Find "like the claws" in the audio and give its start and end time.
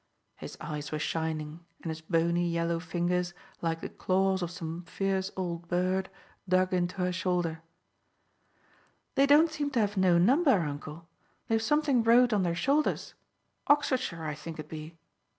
3.61-4.41